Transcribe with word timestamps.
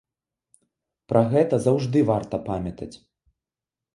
Пра 1.11 1.21
гэта 1.33 1.59
заўжды 1.67 1.99
варта 2.09 2.35
памятаць. 2.47 2.91